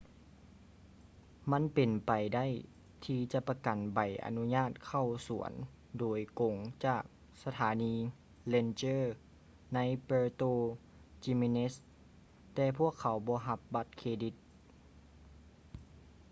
[1.51, 2.45] ມັນເປັນໄປໄດ້
[3.05, 5.51] ທີ່ຈະປະກັນໃບອະນຸຍາດເຂົ້າສວນ
[5.99, 7.03] ໂດຍກົງຈາກ
[7.43, 7.95] ສະຖານີ
[8.53, 9.03] ranger
[9.73, 10.53] ໃນ puerto
[11.23, 11.73] jiménez
[12.55, 14.35] ແຕ່ພວກເຂົາບໍ່ຮັບບັດເຄຣດິດ